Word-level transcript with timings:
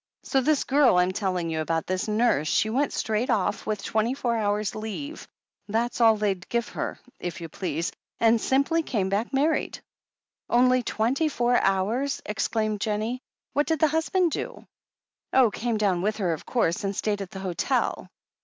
So 0.23 0.41
this 0.41 0.63
girl 0.63 0.97
I'm 0.97 1.11
telling 1.11 1.51
you 1.51 1.61
about, 1.61 1.85
this 1.85 2.07
nurse— 2.07 2.47
she 2.47 2.71
went 2.71 2.91
straight 2.91 3.29
off 3.29 3.67
with 3.67 3.83
twenty 3.83 4.15
four 4.15 4.35
hours' 4.35 4.73
leave— 4.73 5.27
that 5.67 5.91
was 5.91 6.01
all 6.01 6.17
they'd 6.17 6.49
give 6.49 6.69
her, 6.69 6.97
if 7.19 7.39
you 7.39 7.47
please— 7.49 7.91
and 8.19 8.41
simply 8.41 8.81
came 8.81 9.09
back 9.09 9.31
married." 9.31 9.79
"Only 10.49 10.81
twenty 10.81 11.29
four 11.29 11.55
hours!" 11.55 12.19
exclaimed 12.25 12.81
Jennie. 12.81 13.21
"What 13.53 13.67
did 13.67 13.77
the 13.79 13.89
husband 13.89 14.31
do?" 14.31 14.65
"Oh, 15.33 15.51
came 15.51 15.77
down 15.77 16.01
with 16.01 16.17
her, 16.17 16.33
of 16.33 16.47
course, 16.47 16.83
and 16.83 16.95
stayed 16.95 17.21
at 17.21 17.29
the 17.29 17.39
hotel." 17.39 18.09